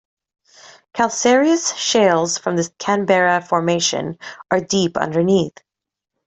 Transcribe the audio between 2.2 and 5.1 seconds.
from the Canberra Formation are deep